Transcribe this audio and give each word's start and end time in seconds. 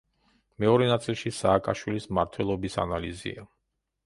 მეორე 0.63 0.87
ნაწილში 0.91 1.33
„სააკაშვილის 1.41 2.09
მმართველობის 2.13 2.79
ანალიზია“. 2.87 3.47